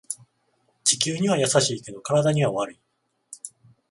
[0.83, 2.79] 地球には優しいけど体には悪い